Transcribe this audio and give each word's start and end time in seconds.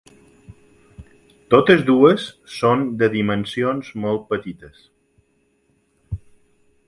Totes 1.55 1.83
dues 1.89 2.25
són 2.55 2.87
de 3.03 3.11
dimensions 3.17 3.93
molt 4.07 4.25
petites. 4.33 4.79